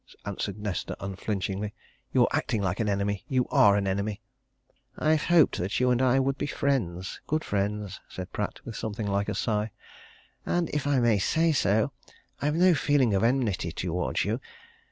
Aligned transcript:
answered 0.25 0.57
Nesta 0.57 0.97
unflinchingly. 0.99 1.75
"You're 2.11 2.27
acting 2.31 2.59
like 2.63 2.79
an 2.79 2.89
enemy 2.89 3.23
you 3.27 3.45
are 3.51 3.75
an 3.75 3.85
enemy!" 3.85 4.19
"I've 4.97 5.25
hoped 5.25 5.59
that 5.59 5.79
you 5.79 5.91
and 5.91 6.01
I 6.01 6.19
would 6.19 6.39
be 6.39 6.47
friends 6.47 7.21
good 7.27 7.43
friends," 7.43 8.01
said 8.09 8.33
Pratt, 8.33 8.65
with 8.65 8.75
something 8.75 9.05
like 9.05 9.29
a 9.29 9.35
sigh. 9.35 9.69
"And 10.43 10.69
if 10.71 10.87
I 10.87 10.99
may 10.99 11.19
say 11.19 11.51
so, 11.51 11.91
I've 12.41 12.55
no 12.55 12.73
feeling 12.73 13.13
of 13.13 13.23
enmity 13.23 13.71
towards 13.71 14.25
you. 14.25 14.41